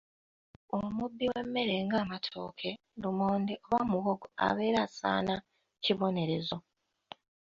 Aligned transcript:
"Omubbi 0.79 1.23
w’emmere 1.31 1.75
ng’amatooke, 1.85 2.69
lumonde 3.01 3.53
oba 3.67 3.79
muwogo 3.89 4.27
abeera 4.47 4.79
asaana 4.87 5.35
kibonerezo." 5.83 6.57